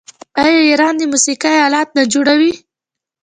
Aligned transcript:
آیا 0.41 0.59
ایران 0.69 0.93
د 0.97 1.01
موسیقۍ 1.11 1.55
الات 1.65 1.89
نه 1.97 2.03
جوړوي؟ 2.13 2.53